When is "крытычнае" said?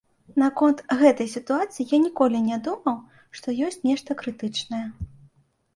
4.25-4.85